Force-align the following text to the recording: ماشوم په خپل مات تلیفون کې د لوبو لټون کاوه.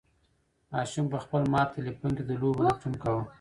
ماشوم 0.71 1.05
په 1.13 1.17
خپل 1.23 1.41
مات 1.53 1.67
تلیفون 1.77 2.11
کې 2.17 2.23
د 2.25 2.31
لوبو 2.41 2.61
لټون 2.67 2.93
کاوه. 3.01 3.23